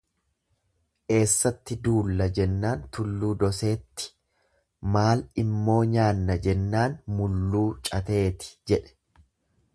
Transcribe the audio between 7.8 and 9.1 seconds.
caxeeti jedhe.